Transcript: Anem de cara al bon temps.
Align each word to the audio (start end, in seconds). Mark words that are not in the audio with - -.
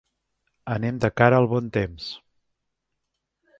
Anem 0.75 0.97
de 1.03 1.11
cara 1.21 1.43
al 1.43 1.47
bon 1.53 1.69
temps. 1.77 2.09